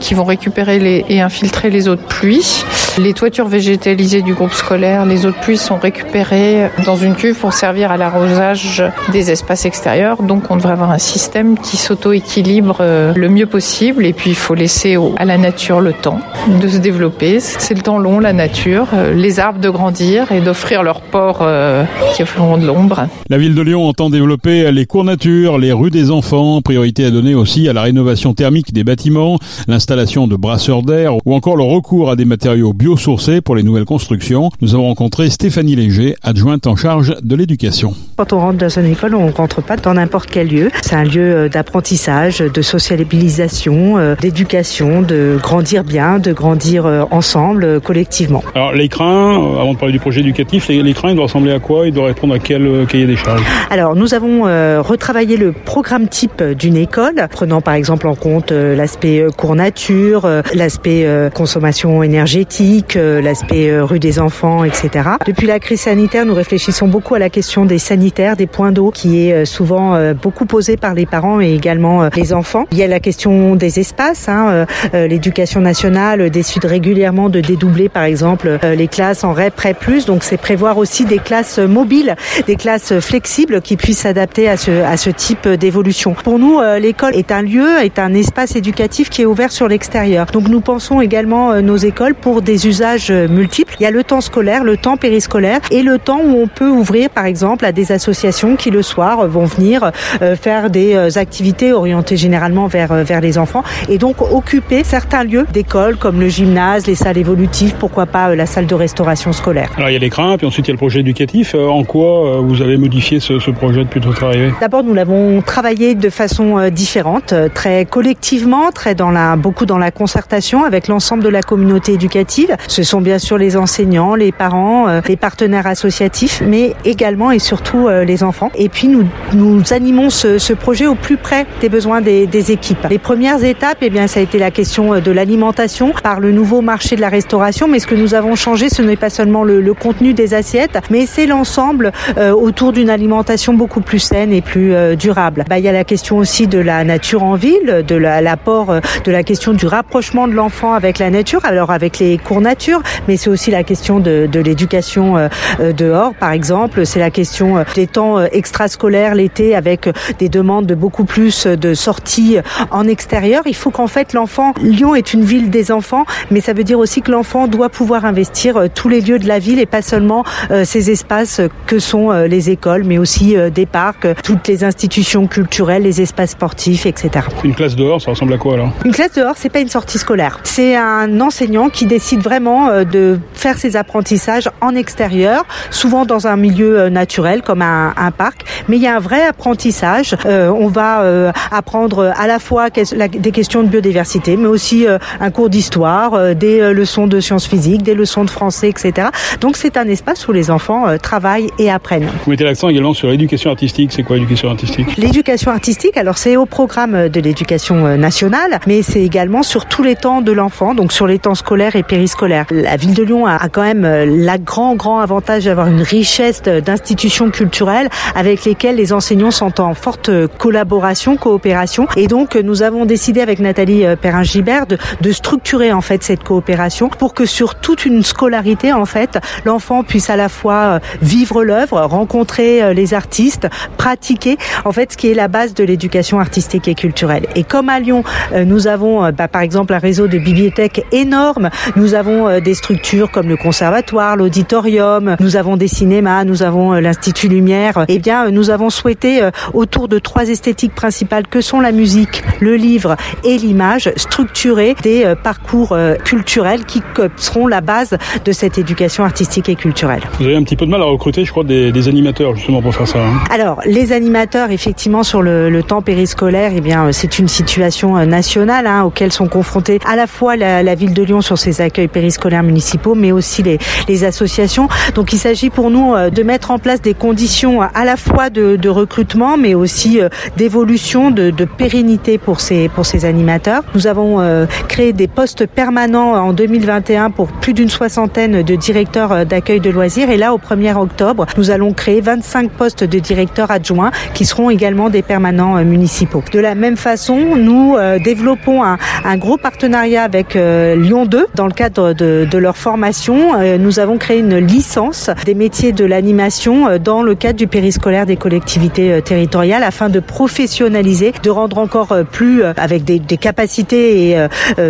qui 0.00 0.14
vont 0.14 0.24
récupérer 0.24 0.78
les, 0.78 1.04
et 1.08 1.20
infiltrer 1.20 1.70
les 1.70 1.88
eaux 1.88 1.96
de 1.96 2.00
pluie. 2.00 2.64
Les 2.96 3.12
toitures 3.12 3.48
végétalisées 3.48 4.22
du 4.22 4.34
groupe 4.34 4.52
scolaire, 4.52 5.04
les 5.04 5.26
eaux 5.26 5.30
de 5.30 5.36
pluie 5.42 5.56
sont 5.56 5.78
récupérées 5.78 6.70
dans 6.86 6.94
une 6.94 7.16
cuve 7.16 7.36
pour 7.36 7.52
servir 7.52 7.90
à 7.90 7.96
l'arrosage 7.96 8.84
des 9.10 9.32
espaces 9.32 9.64
extérieurs. 9.64 10.22
Donc 10.22 10.44
on 10.50 10.56
devrait 10.56 10.74
avoir 10.74 10.92
un 10.92 10.98
système 10.98 11.58
qui 11.58 11.76
s'auto-équilibre 11.76 12.76
le 13.16 13.28
mieux 13.28 13.46
possible 13.46 14.06
et 14.06 14.12
puis 14.12 14.30
il 14.30 14.36
faut 14.36 14.54
laisser 14.54 14.96
à 15.16 15.24
la 15.24 15.38
nature 15.38 15.80
le 15.80 15.92
temps 15.92 16.20
de 16.60 16.68
se 16.68 16.78
développer. 16.78 17.40
C'est 17.40 17.74
le 17.74 17.82
temps 17.82 17.98
long, 17.98 18.20
la 18.20 18.32
nature, 18.32 18.86
les 19.12 19.40
arbres 19.40 19.60
de 19.60 19.70
grandir 19.70 20.30
et 20.30 20.40
d'offrir 20.40 20.84
leur 20.84 21.00
port 21.00 21.38
euh, 21.40 21.84
qui 22.14 22.22
offriront 22.22 22.58
de 22.58 22.66
l'ombre. 22.66 23.08
La 23.28 23.38
ville 23.38 23.56
de 23.56 23.62
Lyon 23.62 23.88
entend 23.88 24.08
développer 24.08 24.70
les 24.70 24.86
cours 24.86 25.04
nature, 25.04 25.58
les 25.58 25.72
rues 25.72 25.90
des 25.90 26.12
enfants, 26.12 26.62
priorité 26.62 27.06
à 27.06 27.10
donner 27.10 27.34
aussi 27.34 27.68
à 27.68 27.72
la 27.72 27.82
rénovation 27.82 28.34
thermique 28.34 28.72
des 28.72 28.84
bâtiments, 28.84 29.38
l'installation 29.66 30.28
de 30.28 30.36
brasseurs 30.36 30.82
d'air 30.82 31.14
ou 31.26 31.34
encore 31.34 31.56
le 31.56 31.64
recours 31.64 32.10
à 32.10 32.16
des 32.16 32.24
matériaux 32.24 32.72
biosourcés 32.84 33.40
pour 33.40 33.56
les 33.56 33.62
nouvelles 33.62 33.86
constructions. 33.86 34.50
Nous 34.60 34.74
avons 34.74 34.88
rencontré 34.88 35.30
Stéphanie 35.30 35.74
Léger, 35.74 36.16
adjointe 36.22 36.66
en 36.66 36.76
charge 36.76 37.16
de 37.22 37.34
l'éducation. 37.34 37.94
Quand 38.18 38.34
on 38.34 38.40
rentre 38.40 38.58
dans 38.58 38.68
une 38.68 38.92
école, 38.92 39.14
on 39.14 39.28
ne 39.28 39.32
rentre 39.32 39.62
pas 39.62 39.78
dans 39.78 39.94
n'importe 39.94 40.28
quel 40.30 40.48
lieu. 40.48 40.68
C'est 40.82 40.94
un 40.94 41.04
lieu 41.04 41.48
d'apprentissage, 41.48 42.40
de 42.40 42.62
sociabilisation, 42.62 43.96
euh, 43.96 44.16
d'éducation, 44.20 45.00
de 45.00 45.38
grandir 45.42 45.82
bien, 45.82 46.18
de 46.18 46.34
grandir 46.34 46.84
euh, 46.84 47.04
ensemble, 47.10 47.80
collectivement. 47.80 48.44
Alors 48.54 48.72
l'écran, 48.74 49.58
avant 49.58 49.72
de 49.72 49.78
parler 49.78 49.94
du 49.94 49.98
projet 49.98 50.20
éducatif, 50.20 50.68
l'écran 50.68 51.08
il 51.08 51.14
doit 51.14 51.24
ressembler 51.24 51.52
à 51.52 51.60
quoi? 51.60 51.86
Il 51.86 51.94
doit 51.94 52.08
répondre 52.08 52.34
à 52.34 52.38
quel 52.38 52.66
euh, 52.66 52.84
cahier 52.84 53.06
des 53.06 53.16
charges? 53.16 53.42
Alors 53.70 53.96
nous 53.96 54.12
avons 54.12 54.46
euh, 54.46 54.82
retravaillé 54.82 55.38
le 55.38 55.52
programme 55.52 56.06
type 56.08 56.42
d'une 56.42 56.76
école, 56.76 57.28
prenant 57.30 57.62
par 57.62 57.74
exemple 57.74 58.06
en 58.08 58.14
compte 58.14 58.52
euh, 58.52 58.76
l'aspect 58.76 59.20
euh, 59.20 59.30
cours 59.30 59.56
nature, 59.56 60.26
euh, 60.26 60.42
l'aspect 60.54 61.06
euh, 61.06 61.30
consommation 61.30 62.02
énergétique, 62.02 62.73
euh, 62.96 63.20
l'aspect 63.20 63.70
euh, 63.70 63.84
rue 63.84 63.98
des 63.98 64.18
enfants, 64.18 64.64
etc. 64.64 65.10
Depuis 65.26 65.46
la 65.46 65.60
crise 65.60 65.82
sanitaire, 65.82 66.26
nous 66.26 66.34
réfléchissons 66.34 66.88
beaucoup 66.88 67.14
à 67.14 67.18
la 67.18 67.30
question 67.30 67.64
des 67.64 67.78
sanitaires, 67.78 68.36
des 68.36 68.46
points 68.46 68.72
d'eau, 68.72 68.90
qui 68.90 69.28
est 69.28 69.32
euh, 69.32 69.44
souvent 69.44 69.74
beaucoup 70.14 70.46
posée 70.46 70.76
par 70.76 70.94
les 70.94 71.06
parents 71.06 71.40
et 71.40 71.52
également 71.54 72.08
les 72.16 72.32
enfants. 72.32 72.64
Il 72.72 72.78
y 72.78 72.82
a 72.82 72.86
la 72.86 73.00
question 73.00 73.54
des 73.54 73.78
espaces. 73.78 74.28
Hein, 74.28 74.66
L'éducation 74.92 75.60
nationale 75.60 76.30
décide 76.30 76.64
régulièrement 76.64 77.28
de 77.28 77.40
dédoubler 77.40 77.88
par 77.88 78.04
exemple 78.04 78.58
les 78.62 78.88
classes 78.88 79.24
en 79.24 79.32
REP, 79.32 79.54
PREP+, 79.54 80.06
donc 80.06 80.24
c'est 80.24 80.36
prévoir 80.36 80.78
aussi 80.78 81.04
des 81.04 81.18
classes 81.18 81.58
mobiles, 81.58 82.16
des 82.46 82.56
classes 82.56 82.98
flexibles 83.00 83.60
qui 83.60 83.76
puissent 83.76 84.00
s'adapter 84.00 84.48
à 84.48 84.56
ce, 84.56 84.70
à 84.70 84.96
ce 84.96 85.10
type 85.10 85.48
d'évolution. 85.48 86.14
Pour 86.14 86.38
nous, 86.38 86.60
l'école 86.80 87.14
est 87.14 87.30
un 87.30 87.42
lieu, 87.42 87.78
est 87.82 87.98
un 87.98 88.14
espace 88.14 88.56
éducatif 88.56 89.10
qui 89.10 89.22
est 89.22 89.26
ouvert 89.26 89.52
sur 89.52 89.68
l'extérieur. 89.68 90.26
Donc 90.26 90.48
nous 90.48 90.60
pensons 90.60 91.00
également 91.00 91.60
nos 91.60 91.76
écoles 91.76 92.14
pour 92.14 92.42
des 92.42 92.63
usages 92.66 93.10
multiples. 93.10 93.74
Il 93.80 93.82
y 93.82 93.86
a 93.86 93.90
le 93.90 94.04
temps 94.04 94.20
scolaire, 94.20 94.64
le 94.64 94.76
temps 94.76 94.96
périscolaire 94.96 95.60
et 95.70 95.82
le 95.82 95.98
temps 95.98 96.20
où 96.24 96.40
on 96.42 96.48
peut 96.48 96.68
ouvrir 96.68 97.10
par 97.10 97.26
exemple 97.26 97.64
à 97.64 97.72
des 97.72 97.92
associations 97.92 98.56
qui 98.56 98.70
le 98.70 98.82
soir 98.82 99.26
vont 99.28 99.44
venir 99.44 99.90
euh, 100.22 100.36
faire 100.36 100.70
des 100.70 100.94
euh, 100.94 101.08
activités 101.18 101.72
orientées 101.72 102.16
généralement 102.16 102.66
vers, 102.66 102.92
euh, 102.92 103.02
vers 103.02 103.20
les 103.20 103.38
enfants 103.38 103.62
et 103.88 103.98
donc 103.98 104.20
occuper 104.20 104.84
certains 104.84 105.24
lieux 105.24 105.46
d'école 105.52 105.96
comme 105.96 106.20
le 106.20 106.28
gymnase, 106.28 106.86
les 106.86 106.94
salles 106.94 107.18
évolutives, 107.18 107.74
pourquoi 107.78 108.06
pas 108.06 108.34
la 108.34 108.46
salle 108.46 108.66
de 108.66 108.74
restauration 108.74 109.32
scolaire. 109.32 109.70
Alors 109.76 109.90
il 109.90 109.92
y 109.92 109.96
a 109.96 109.98
l'écran, 109.98 110.36
puis 110.36 110.46
ensuite 110.46 110.66
il 110.66 110.70
y 110.70 110.72
a 110.72 110.74
le 110.74 110.78
projet 110.78 111.00
éducatif. 111.00 111.54
En 111.54 111.84
quoi 111.84 112.40
vous 112.40 112.62
avez 112.62 112.76
modifié 112.76 113.20
ce, 113.20 113.38
ce 113.38 113.50
projet 113.50 113.84
depuis 113.84 114.00
votre 114.00 114.24
arrivée? 114.24 114.52
D'abord, 114.60 114.82
nous 114.82 114.94
l'avons 114.94 115.42
travaillé 115.42 115.94
de 115.94 116.10
façon 116.10 116.68
différente, 116.70 117.34
très 117.54 117.84
collectivement, 117.84 118.70
très 118.72 118.94
dans 118.94 119.10
la, 119.10 119.36
beaucoup 119.36 119.66
dans 119.66 119.78
la 119.78 119.90
concertation 119.90 120.64
avec 120.64 120.88
l'ensemble 120.88 121.22
de 121.22 121.28
la 121.28 121.42
communauté 121.42 121.92
éducative. 121.92 122.53
Ce 122.68 122.82
sont 122.82 123.00
bien 123.00 123.18
sûr 123.18 123.38
les 123.38 123.56
enseignants, 123.56 124.14
les 124.14 124.32
parents, 124.32 124.88
euh, 124.88 125.00
les 125.08 125.16
partenaires 125.16 125.66
associatifs, 125.66 126.42
mais 126.46 126.74
également 126.84 127.30
et 127.30 127.38
surtout 127.38 127.88
euh, 127.88 128.04
les 128.04 128.22
enfants. 128.22 128.50
Et 128.56 128.68
puis 128.68 128.88
nous, 128.88 129.04
nous 129.32 129.72
animons 129.72 130.10
ce, 130.10 130.38
ce 130.38 130.52
projet 130.52 130.86
au 130.86 130.94
plus 130.94 131.16
près 131.16 131.46
des 131.60 131.68
besoins 131.68 132.00
des, 132.00 132.26
des 132.26 132.52
équipes. 132.52 132.86
Les 132.90 132.98
premières 132.98 133.42
étapes, 133.44 133.78
eh 133.82 133.90
bien, 133.90 134.06
ça 134.06 134.20
a 134.20 134.22
été 134.22 134.38
la 134.38 134.50
question 134.50 134.94
euh, 134.94 135.00
de 135.00 135.10
l'alimentation 135.12 135.92
par 136.02 136.20
le 136.20 136.32
nouveau 136.32 136.60
marché 136.60 136.96
de 136.96 137.00
la 137.00 137.08
restauration. 137.08 137.68
Mais 137.68 137.78
ce 137.78 137.86
que 137.86 137.94
nous 137.94 138.14
avons 138.14 138.34
changé, 138.34 138.68
ce 138.68 138.82
n'est 138.82 138.96
pas 138.96 139.10
seulement 139.10 139.44
le, 139.44 139.60
le 139.60 139.74
contenu 139.74 140.14
des 140.14 140.34
assiettes, 140.34 140.78
mais 140.90 141.06
c'est 141.06 141.26
l'ensemble 141.26 141.92
euh, 142.18 142.32
autour 142.32 142.72
d'une 142.72 142.90
alimentation 142.90 143.54
beaucoup 143.54 143.80
plus 143.80 143.98
saine 143.98 144.32
et 144.32 144.40
plus 144.42 144.74
euh, 144.74 144.96
durable. 144.96 145.44
Bah, 145.48 145.58
il 145.58 145.64
y 145.64 145.68
a 145.68 145.72
la 145.72 145.84
question 145.84 146.16
aussi 146.18 146.46
de 146.46 146.58
la 146.58 146.84
nature 146.84 147.22
en 147.22 147.34
ville, 147.34 147.84
de 147.86 147.94
la- 147.96 148.20
l'apport 148.20 148.70
euh, 148.70 148.80
de 149.04 149.10
la 149.12 149.22
question 149.22 149.52
du 149.52 149.66
rapprochement 149.66 150.28
de 150.28 150.32
l'enfant 150.34 150.72
avec 150.74 150.98
la 150.98 151.10
nature. 151.10 151.40
Alors 151.44 151.70
avec 151.70 151.98
les 151.98 152.18
cours 152.18 152.40
nature, 152.44 152.82
mais 153.08 153.16
c'est 153.16 153.30
aussi 153.30 153.50
la 153.50 153.64
question 153.64 153.98
de, 153.98 154.28
de 154.30 154.40
l'éducation 154.40 155.28
dehors, 155.58 156.14
par 156.14 156.32
exemple. 156.32 156.86
C'est 156.86 157.00
la 157.00 157.10
question 157.10 157.64
des 157.74 157.86
temps 157.86 158.20
extrascolaires 158.22 159.14
l'été 159.14 159.56
avec 159.56 159.88
des 160.18 160.28
demandes 160.28 160.66
de 160.66 160.74
beaucoup 160.74 161.04
plus 161.04 161.46
de 161.46 161.74
sorties 161.74 162.38
en 162.70 162.86
extérieur. 162.86 163.42
Il 163.46 163.56
faut 163.56 163.70
qu'en 163.70 163.86
fait 163.86 164.12
l'enfant, 164.12 164.52
Lyon 164.62 164.94
est 164.94 165.12
une 165.14 165.24
ville 165.24 165.50
des 165.50 165.72
enfants, 165.72 166.04
mais 166.30 166.40
ça 166.40 166.52
veut 166.52 166.64
dire 166.64 166.78
aussi 166.78 167.02
que 167.02 167.10
l'enfant 167.10 167.48
doit 167.48 167.70
pouvoir 167.70 168.04
investir 168.04 168.68
tous 168.74 168.88
les 168.88 169.00
lieux 169.00 169.18
de 169.18 169.26
la 169.26 169.38
ville 169.38 169.58
et 169.58 169.66
pas 169.66 169.82
seulement 169.82 170.24
ces 170.64 170.90
espaces 170.90 171.40
que 171.66 171.78
sont 171.78 172.10
les 172.12 172.50
écoles, 172.50 172.84
mais 172.84 172.98
aussi 172.98 173.34
des 173.52 173.66
parcs, 173.66 174.06
toutes 174.22 174.46
les 174.48 174.64
institutions 174.64 175.26
culturelles, 175.26 175.82
les 175.82 176.00
espaces 176.00 176.32
sportifs, 176.32 176.86
etc. 176.86 177.26
Une 177.42 177.54
classe 177.54 177.76
dehors, 177.76 178.00
ça 178.00 178.10
ressemble 178.10 178.34
à 178.34 178.38
quoi 178.38 178.54
alors? 178.54 178.70
Une 178.84 178.92
classe 178.92 179.12
dehors, 179.12 179.34
c'est 179.36 179.48
pas 179.48 179.60
une 179.60 179.68
sortie 179.68 179.98
scolaire. 179.98 180.40
C'est 180.44 180.76
un 180.76 181.20
enseignant 181.20 181.68
qui 181.70 181.86
décide 181.86 182.20
vraiment 182.20 182.33
euh, 182.44 182.84
de 182.84 183.18
faire 183.32 183.58
ses 183.58 183.76
apprentissages 183.76 184.48
en 184.60 184.74
extérieur, 184.74 185.44
souvent 185.70 186.04
dans 186.04 186.26
un 186.26 186.36
milieu 186.36 186.78
euh, 186.78 186.90
naturel 186.90 187.42
comme 187.42 187.62
un, 187.62 187.92
un 187.96 188.10
parc. 188.10 188.44
Mais 188.68 188.76
il 188.76 188.82
y 188.82 188.86
a 188.86 188.96
un 188.96 189.00
vrai 189.00 189.22
apprentissage. 189.24 190.16
Euh, 190.26 190.48
on 190.48 190.68
va 190.68 191.02
euh, 191.02 191.32
apprendre 191.50 192.12
à 192.16 192.26
la 192.26 192.38
fois 192.38 192.70
des 192.70 193.30
questions 193.30 193.62
de 193.62 193.68
biodiversité, 193.68 194.36
mais 194.36 194.46
aussi 194.46 194.86
euh, 194.86 194.98
un 195.20 195.30
cours 195.30 195.50
d'histoire, 195.50 196.34
des 196.34 196.72
leçons 196.72 197.06
de 197.06 197.20
sciences 197.20 197.46
physiques, 197.46 197.82
des 197.82 197.94
leçons 197.94 198.24
de 198.24 198.30
français, 198.30 198.68
etc. 198.68 199.08
Donc 199.40 199.56
c'est 199.56 199.76
un 199.76 199.86
espace 199.88 200.26
où 200.28 200.32
les 200.32 200.50
enfants 200.50 200.86
travaillent 200.98 201.50
et 201.58 201.70
apprennent. 201.70 202.08
Vous 202.24 202.30
mettez 202.30 202.44
l'accent 202.44 202.68
également 202.68 202.94
sur 202.94 203.08
l'éducation 203.08 203.50
artistique. 203.50 203.92
C'est 203.92 204.02
quoi 204.02 204.16
l'éducation 204.16 204.50
artistique? 204.50 204.96
L'éducation 204.96 205.50
artistique, 205.50 205.96
alors 205.96 206.18
c'est 206.18 206.36
au 206.36 206.46
programme 206.46 207.08
de 207.08 207.20
l'éducation 207.20 207.96
nationale, 207.96 208.58
mais 208.66 208.82
c'est 208.82 209.02
également 209.02 209.42
sur 209.42 209.66
tous 209.66 209.82
les 209.82 209.96
temps 209.96 210.20
de 210.20 210.32
l'enfant, 210.32 210.74
donc 210.74 210.92
sur 210.92 211.06
les 211.06 211.18
temps 211.18 211.34
scolaires 211.34 211.76
et 211.76 211.82
périscolaires. 211.82 212.23
La 212.26 212.76
ville 212.76 212.94
de 212.94 213.02
Lyon 213.02 213.26
a, 213.26 213.48
quand 213.48 213.62
même 213.62 213.86
la 214.06 214.38
grand 214.38 214.74
grand 214.74 215.00
avantage 215.00 215.44
d'avoir 215.44 215.68
une 215.68 215.82
richesse 215.82 216.42
d'institutions 216.42 217.30
culturelles 217.30 217.88
avec 218.14 218.44
lesquelles 218.44 218.76
les 218.76 218.92
enseignants 218.92 219.30
sont 219.30 219.60
en 219.60 219.74
forte 219.74 220.10
collaboration, 220.38 221.16
coopération. 221.16 221.86
Et 221.96 222.06
donc 222.06 222.36
nous 222.36 222.62
avons 222.62 222.84
décidé 222.84 223.20
avec 223.20 223.38
Nathalie 223.38 223.84
Perrin-Gibert 224.00 224.66
de, 224.66 224.78
de 225.00 225.12
structurer 225.12 225.72
en 225.72 225.80
fait 225.80 226.02
cette 226.02 226.22
coopération 226.22 226.88
pour 226.88 227.14
que 227.14 227.24
sur 227.24 227.54
toute 227.54 227.84
une 227.84 228.02
scolarité 228.02 228.72
en 228.72 228.86
fait 228.86 229.18
l'enfant 229.44 229.82
puisse 229.82 230.10
à 230.10 230.16
la 230.16 230.28
fois 230.28 230.80
vivre 231.02 231.44
l'œuvre, 231.44 231.80
rencontrer 231.80 232.74
les 232.74 232.94
artistes, 232.94 233.48
pratiquer 233.76 234.36
en 234.64 234.72
fait 234.72 234.92
ce 234.92 234.96
qui 234.96 235.10
est 235.10 235.14
la 235.14 235.28
base 235.28 235.54
de 235.54 235.64
l'éducation 235.64 236.20
artistique 236.20 236.68
et 236.68 236.74
culturelle. 236.74 237.26
Et 237.34 237.44
comme 237.44 237.68
à 237.68 237.80
Lyon, 237.80 238.04
nous 238.44 238.66
avons 238.66 239.10
bah, 239.12 239.28
par 239.28 239.42
exemple 239.42 239.72
un 239.74 239.78
réseau 239.78 240.06
de 240.06 240.18
bibliothèques 240.18 240.84
énorme, 240.92 241.50
nous 241.76 241.94
avons 241.94 242.03
des 242.40 242.54
structures 242.54 243.10
comme 243.10 243.28
le 243.28 243.36
conservatoire, 243.36 244.16
l'auditorium, 244.16 245.16
nous 245.20 245.36
avons 245.36 245.56
des 245.56 245.68
cinémas, 245.68 246.24
nous 246.24 246.42
avons 246.42 246.72
l'Institut 246.72 247.28
Lumière. 247.28 247.84
Eh 247.88 247.98
bien, 247.98 248.30
nous 248.30 248.50
avons 248.50 248.70
souhaité 248.70 249.28
autour 249.52 249.88
de 249.88 249.98
trois 249.98 250.28
esthétiques 250.28 250.74
principales 250.74 251.26
que 251.26 251.40
sont 251.40 251.60
la 251.60 251.72
musique, 251.72 252.22
le 252.40 252.56
livre 252.56 252.96
et 253.24 253.36
l'image, 253.38 253.90
structurer 253.96 254.74
des 254.82 255.14
parcours 255.22 255.76
culturels 256.04 256.64
qui 256.64 256.82
seront 257.16 257.46
la 257.46 257.60
base 257.60 257.96
de 258.24 258.32
cette 258.32 258.58
éducation 258.58 259.04
artistique 259.04 259.48
et 259.48 259.54
culturelle. 259.54 260.02
Vous 260.18 260.26
avez 260.26 260.36
un 260.36 260.42
petit 260.42 260.56
peu 260.56 260.66
de 260.66 260.70
mal 260.70 260.82
à 260.82 260.86
recruter, 260.86 261.24
je 261.24 261.30
crois, 261.30 261.44
des, 261.44 261.72
des 261.72 261.88
animateurs 261.88 262.34
justement 262.36 262.62
pour 262.62 262.74
faire 262.74 262.88
ça. 262.88 262.98
Hein. 262.98 263.18
Alors, 263.30 263.60
les 263.64 263.92
animateurs, 263.92 264.50
effectivement, 264.50 265.02
sur 265.02 265.22
le, 265.22 265.50
le 265.50 265.62
temps 265.62 265.82
périscolaire, 265.82 266.52
eh 266.54 266.60
bien, 266.60 266.92
c'est 266.92 267.18
une 267.18 267.28
situation 267.28 268.04
nationale 268.06 268.66
hein, 268.66 268.82
auquel 268.84 269.12
sont 269.12 269.28
confrontés 269.28 269.78
à 269.86 269.96
la 269.96 270.06
fois 270.06 270.36
la, 270.36 270.62
la, 270.62 270.74
ville 270.74 270.94
de 270.94 271.02
Lyon 271.02 271.20
sur 271.20 271.38
ses 271.38 271.60
accueils 271.60 271.88
périscolaires 271.94 272.42
municipaux, 272.42 272.94
mais 272.94 273.12
aussi 273.12 273.42
les, 273.42 273.58
les 273.88 274.04
associations. 274.04 274.68
Donc, 274.94 275.12
il 275.14 275.18
s'agit 275.18 275.48
pour 275.48 275.70
nous 275.70 275.94
de 276.10 276.22
mettre 276.22 276.50
en 276.50 276.58
place 276.58 276.82
des 276.82 276.94
conditions 276.94 277.62
à 277.62 277.84
la 277.84 277.96
fois 277.96 278.28
de, 278.28 278.56
de 278.56 278.68
recrutement, 278.68 279.36
mais 279.38 279.54
aussi 279.54 280.00
d'évolution, 280.36 281.10
de, 281.10 281.30
de, 281.30 281.44
pérennité 281.44 282.18
pour 282.18 282.40
ces, 282.40 282.68
pour 282.68 282.84
ces 282.84 283.04
animateurs. 283.04 283.62
Nous 283.74 283.86
avons 283.86 284.20
euh, 284.20 284.46
créé 284.68 284.92
des 284.92 285.08
postes 285.08 285.46
permanents 285.46 286.14
en 286.14 286.32
2021 286.32 287.10
pour 287.10 287.28
plus 287.28 287.54
d'une 287.54 287.68
soixantaine 287.68 288.42
de 288.42 288.56
directeurs 288.56 289.24
d'accueil 289.26 289.60
de 289.60 289.70
loisirs. 289.70 290.10
Et 290.10 290.16
là, 290.16 290.34
au 290.34 290.38
1er 290.38 290.76
octobre, 290.76 291.26
nous 291.36 291.50
allons 291.50 291.72
créer 291.72 292.00
25 292.00 292.50
postes 292.50 292.84
de 292.84 292.98
directeurs 292.98 293.50
adjoints 293.50 293.90
qui 294.14 294.24
seront 294.24 294.50
également 294.50 294.90
des 294.90 295.02
permanents 295.02 295.56
euh, 295.56 295.64
municipaux. 295.64 296.22
De 296.32 296.40
la 296.40 296.54
même 296.54 296.76
façon, 296.76 297.36
nous 297.36 297.76
euh, 297.76 297.98
développons 297.98 298.64
un, 298.64 298.78
un, 299.04 299.16
gros 299.16 299.36
partenariat 299.36 300.02
avec 300.02 300.36
euh, 300.36 300.74
Lyon 300.76 301.06
2 301.06 301.26
dans 301.34 301.46
le 301.46 301.52
cadre 301.52 301.83
de, 301.92 302.26
de 302.30 302.38
leur 302.38 302.56
formation. 302.56 303.34
Euh, 303.38 303.58
nous 303.58 303.78
avons 303.78 303.98
créé 303.98 304.20
une 304.20 304.38
licence 304.38 305.10
des 305.26 305.34
métiers 305.34 305.72
de 305.72 305.84
l'animation 305.84 306.78
dans 306.78 307.02
le 307.02 307.14
cadre 307.14 307.38
du 307.38 307.46
périscolaire 307.46 308.06
des 308.06 308.16
collectivités 308.16 309.02
territoriales 309.02 309.62
afin 309.62 309.88
de 309.88 310.00
professionnaliser, 310.00 311.12
de 311.22 311.30
rendre 311.30 311.58
encore 311.58 311.94
plus 312.10 312.42
avec 312.44 312.84
des, 312.84 312.98
des 312.98 313.16
capacités 313.16 314.10
et 314.10 314.26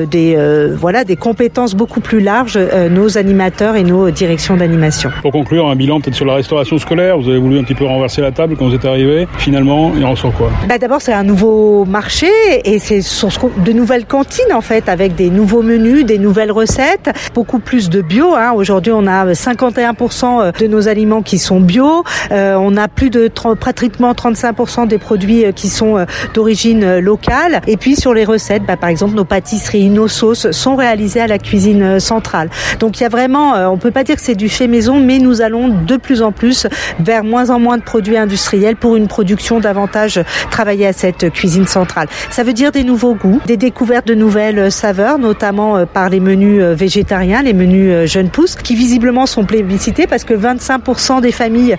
des 0.06 0.37
voilà 0.76 1.04
des 1.04 1.16
compétences 1.16 1.75
beaucoup 1.75 2.00
plus 2.00 2.21
larges 2.21 2.59
nos 2.90 3.18
animateurs 3.18 3.76
et 3.76 3.83
nos 3.83 4.11
directions 4.11 4.56
d'animation. 4.56 5.11
Pour 5.23 5.33
conclure, 5.33 5.68
un 5.68 5.76
bilan 5.76 6.00
peut-être 6.00 6.14
sur 6.14 6.25
la 6.25 6.35
restauration 6.35 6.78
scolaire. 6.78 7.18
Vous 7.18 7.28
avez 7.28 7.38
voulu 7.38 7.59
un 7.59 7.64
petit 7.64 7.75
peu 7.75 7.85
renverser 7.85 8.21
la 8.23 8.33
table 8.33 8.56
quand 8.56 8.68
vous 8.68 8.75
êtes 8.75 8.85
arrivé. 8.85 9.26
Finalement, 9.38 9.92
il 9.97 10.04
en 10.04 10.16
sort 10.16 10.33
quoi? 10.33 10.50
Bah 10.68 10.78
D'abord, 10.78 11.00
c'est 11.00 11.12
un 11.12 11.25
nouveau 11.25 11.85
marché 11.85 12.28
et 12.64 12.78
c'est 12.78 13.00
de 13.00 13.73
nouvelles 13.73 14.06
cantines 14.06 14.52
en 14.52 14.61
fait 14.61 14.88
avec 14.88 15.14
des 15.14 15.30
nouveaux 15.30 15.62
menus, 15.62 16.04
des 16.04 16.18
nouvelles 16.18 16.52
recettes, 16.52 17.03
beaucoup 17.34 17.58
plus 17.58 17.90
de 17.90 18.02
bio. 18.02 18.34
Hein. 18.34 18.52
Aujourd'hui, 18.52 18.92
on 18.92 19.06
a 19.06 19.26
51% 19.32 20.58
de 20.58 20.66
nos 20.66 20.88
aliments 20.88 21.23
qui 21.23 21.38
sont 21.38 21.61
bio. 21.61 22.04
Euh, 22.30 22.56
on 22.58 22.76
a 22.76 22.88
plus 22.88 23.11
de 23.11 23.30
pratiquement 23.58 24.12
35% 24.12 24.87
des 24.87 24.99
produits 24.99 25.44
qui 25.54 25.68
sont 25.68 26.04
d'origine 26.34 26.99
locale. 26.99 27.61
Et 27.66 27.76
puis 27.76 27.96
sur 27.96 28.14
les 28.14 28.25
recettes, 28.25 28.64
bah, 28.66 28.76
par 28.76 28.90
exemple, 28.90 29.14
nos 29.14 29.25
pâtisseries, 29.25 29.90
nos 29.90 30.08
sauces 30.08 30.50
sont 30.50 30.76
réalisées 30.76 31.20
à 31.20 31.26
la 31.26 31.38
cuisine 31.38 32.00
centrale. 32.00 32.50
Donc 32.80 33.00
il 33.00 33.02
y 33.02 33.06
a 33.06 33.08
vraiment, 33.08 33.54
on 33.70 33.76
peut 33.76 33.90
pas 33.90 34.04
dire 34.04 34.16
que 34.16 34.23
c'est 34.23 34.34
du 34.34 34.49
fait 34.49 34.66
maison, 34.66 35.00
mais 35.00 35.18
nous 35.18 35.40
allons 35.40 35.68
de 35.68 35.96
plus 35.96 36.23
en 36.23 36.32
plus 36.32 36.66
vers 37.00 37.25
moins 37.25 37.50
en 37.50 37.58
moins 37.58 37.78
de 37.78 37.82
produits 37.82 38.16
industriels 38.16 38.76
pour 38.76 38.96
une 38.96 39.08
production 39.08 39.61
davantage 39.61 40.20
travaillée 40.50 40.87
à 40.87 40.92
cette 40.92 41.30
cuisine 41.30 41.66
centrale. 41.66 42.08
Ça 42.30 42.42
veut 42.42 42.52
dire 42.52 42.73
des 42.73 42.84
nouveaux 42.84 43.14
goûts, 43.14 43.40
des 43.46 43.56
découvertes 43.56 44.06
de 44.06 44.14
nouvelles 44.14 44.70
saveurs, 44.70 45.18
notamment 45.18 45.87
par 45.87 46.08
les 46.08 46.20
menus 46.20 46.62
végétariens, 46.62 46.93
les 47.42 47.52
menus 47.52 48.10
jeunes 48.10 48.30
pousses, 48.30 48.54
qui 48.54 48.74
visiblement 48.74 49.26
sont 49.26 49.44
plébiscités 49.44 50.06
parce 50.06 50.24
que 50.24 50.34
25% 50.34 51.20
des 51.20 51.32
familles 51.32 51.76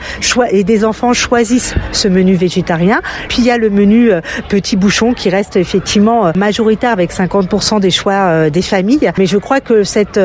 et 0.50 0.64
des 0.64 0.84
enfants 0.84 1.14
choisissent 1.14 1.76
ce 1.92 2.08
menu 2.08 2.36
végétarien. 2.36 3.02
Puis 3.30 3.40
il 3.40 3.46
y 3.46 3.52
a 3.52 3.58
le 3.58 3.70
menu 3.70 4.12
petit 4.50 4.76
bouchon 4.76 5.14
qui 5.14 5.30
reste 5.30 5.56
effectivement 5.56 6.32
majoritaire 6.36 6.92
avec 6.92 7.12
50% 7.12 7.80
des 7.80 7.92
choix 7.92 8.50
des 8.50 8.62
familles. 8.62 9.12
Mais 9.18 9.26
je 9.26 9.38
crois 9.38 9.62
que 9.62 9.84
cette 9.84 10.20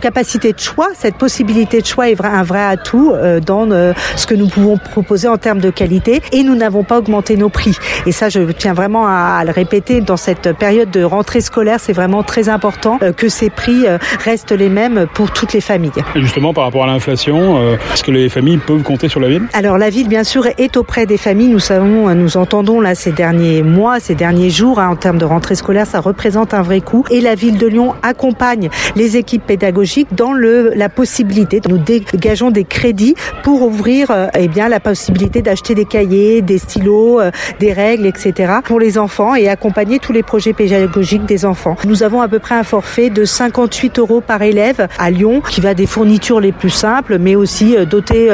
capacité 0.00 0.52
de 0.52 0.58
choix, 0.58 0.88
cette 0.94 1.16
possibilité 1.16 1.80
de 1.80 1.86
choix 1.86 2.08
est 2.08 2.24
un 2.24 2.42
vrai 2.42 2.62
atout 2.62 3.14
dans 3.44 3.68
ce 4.16 4.26
que 4.26 4.34
nous 4.34 4.48
pouvons 4.48 4.78
proposer 4.78 5.28
en 5.28 5.38
termes 5.38 5.60
de 5.60 5.70
qualité 5.70 6.22
et 6.32 6.42
nous 6.42 6.54
n'avons 6.54 6.84
pas 6.84 6.98
augmenté 6.98 7.36
nos 7.36 7.48
prix. 7.48 7.76
Et 8.06 8.12
ça, 8.12 8.28
je 8.28 8.40
tiens 8.52 8.74
vraiment 8.74 9.06
à, 9.06 9.42
le 9.44 9.50
répéter 9.50 10.00
dans 10.00 10.16
cette 10.16 10.52
période 10.52 10.90
de 10.90 11.02
rentrée 11.02 11.40
scolaire, 11.40 11.80
c'est 11.80 11.92
vraiment 11.92 12.22
très 12.22 12.48
important 12.48 12.98
que 13.16 13.28
ces 13.28 13.50
prix 13.50 13.84
restent 14.24 14.35
les 14.52 14.68
mêmes 14.68 15.06
pour 15.14 15.30
toutes 15.30 15.52
les 15.52 15.60
familles. 15.60 15.92
Et 16.14 16.20
justement, 16.20 16.52
par 16.52 16.64
rapport 16.64 16.84
à 16.84 16.86
l'inflation, 16.86 17.76
est-ce 17.92 18.02
que 18.02 18.10
les 18.10 18.28
familles 18.28 18.58
peuvent 18.58 18.82
compter 18.82 19.08
sur 19.08 19.20
la 19.20 19.28
ville? 19.28 19.42
Alors 19.52 19.78
la 19.78 19.90
ville, 19.90 20.08
bien 20.08 20.24
sûr, 20.24 20.46
est 20.58 20.76
auprès 20.76 21.06
des 21.06 21.16
familles. 21.16 21.48
Nous 21.48 21.58
savons, 21.58 22.14
nous 22.14 22.36
entendons 22.36 22.80
là 22.80 22.94
ces 22.94 23.12
derniers 23.12 23.62
mois, 23.62 24.00
ces 24.00 24.14
derniers 24.14 24.50
jours, 24.50 24.78
hein, 24.78 24.88
en 24.88 24.96
termes 24.96 25.18
de 25.18 25.24
rentrée 25.24 25.54
scolaire, 25.54 25.86
ça 25.86 26.00
représente 26.00 26.54
un 26.54 26.62
vrai 26.62 26.80
coût. 26.80 27.04
Et 27.10 27.20
la 27.20 27.34
ville 27.34 27.58
de 27.58 27.66
Lyon 27.66 27.94
accompagne 28.02 28.68
les 28.94 29.16
équipes 29.16 29.44
pédagogiques 29.46 30.08
dans 30.12 30.32
le, 30.32 30.72
la 30.74 30.88
possibilité. 30.88 31.60
Nous 31.68 31.78
dégageons 31.78 32.50
des 32.50 32.64
crédits 32.64 33.14
pour 33.42 33.62
ouvrir 33.62 34.10
eh 34.38 34.48
bien, 34.48 34.68
la 34.68 34.80
possibilité 34.80 35.42
d'acheter 35.42 35.74
des 35.74 35.84
cahiers, 35.84 36.42
des 36.42 36.58
stylos, 36.58 37.20
des 37.60 37.72
règles, 37.72 38.06
etc. 38.06 38.54
pour 38.64 38.80
les 38.80 38.98
enfants 38.98 39.34
et 39.34 39.48
accompagner 39.48 39.98
tous 39.98 40.12
les 40.12 40.22
projets 40.22 40.52
pédagogiques 40.52 41.26
des 41.26 41.44
enfants. 41.44 41.76
Nous 41.84 42.02
avons 42.02 42.20
à 42.20 42.28
peu 42.28 42.38
près 42.38 42.54
un 42.54 42.62
forfait 42.62 43.10
de 43.10 43.24
58 43.24 43.98
euros 43.98 44.20
par 44.26 44.42
élève 44.42 44.88
à 44.98 45.10
Lyon 45.10 45.40
qui 45.40 45.60
va 45.60 45.74
des 45.74 45.86
fournitures 45.86 46.40
les 46.40 46.52
plus 46.52 46.70
simples, 46.70 47.18
mais 47.18 47.36
aussi 47.36 47.76
doter, 47.88 48.30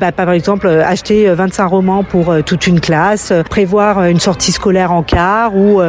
bah, 0.00 0.12
par 0.12 0.30
exemple, 0.30 0.68
acheter 0.68 1.28
25 1.28 1.66
roman 1.66 2.04
pour 2.04 2.34
toute 2.44 2.66
une 2.66 2.80
classe, 2.80 3.32
prévoir 3.48 4.04
une 4.04 4.20
sortie 4.20 4.52
scolaire 4.52 4.92
en 4.92 5.02
car 5.02 5.56
ou 5.56 5.80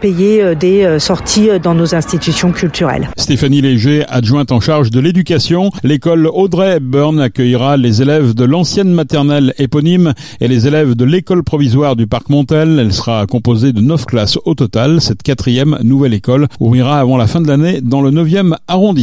payer 0.00 0.54
des 0.54 0.98
sorties 0.98 1.48
dans 1.62 1.74
nos 1.74 1.94
institutions 1.94 2.52
culturelles. 2.52 3.08
Stéphanie 3.16 3.60
Léger, 3.60 4.04
adjointe 4.08 4.52
en 4.52 4.60
charge 4.60 4.90
de 4.90 5.00
l'éducation, 5.00 5.70
l'école 5.82 6.26
Audrey 6.26 6.76
Hepburn 6.76 7.20
accueillera 7.20 7.76
les 7.76 8.02
élèves 8.02 8.34
de 8.34 8.44
l'ancienne 8.44 8.92
maternelle 8.92 9.54
éponyme 9.58 10.12
et 10.40 10.48
les 10.48 10.66
élèves 10.66 10.94
de 10.94 11.04
l'école 11.04 11.42
provisoire 11.42 11.96
du 11.96 12.06
parc 12.06 12.28
Montel. 12.28 12.78
Elle 12.78 12.92
sera 12.92 13.26
composée 13.26 13.72
de 13.72 13.80
neuf 13.80 14.04
classes 14.04 14.38
au 14.44 14.54
total. 14.54 15.00
Cette 15.00 15.22
quatrième 15.22 15.78
nouvelle 15.82 16.14
école 16.14 16.48
ouvrira 16.60 16.98
avant 16.98 17.16
la 17.16 17.26
fin 17.26 17.40
de 17.40 17.48
l'année 17.48 17.80
dans 17.80 18.02
le 18.02 18.10
9e 18.10 18.54
arrondissement. 18.66 18.97